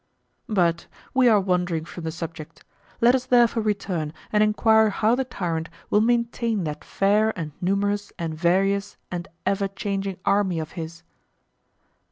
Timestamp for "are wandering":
1.29-1.85